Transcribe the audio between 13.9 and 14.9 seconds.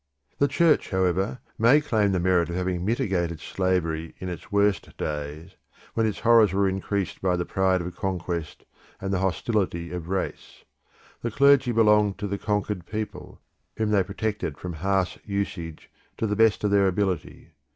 they protected from